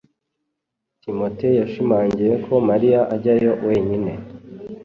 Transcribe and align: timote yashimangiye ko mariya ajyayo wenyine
timote 1.01 1.47
yashimangiye 1.59 2.33
ko 2.45 2.53
mariya 2.69 2.99
ajyayo 3.15 3.51
wenyine 3.65 4.11